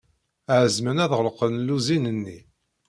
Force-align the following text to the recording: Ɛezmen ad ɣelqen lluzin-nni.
Ɛezmen 0.61 0.97
ad 1.03 1.11
ɣelqen 1.19 1.61
lluzin-nni. 1.61 2.39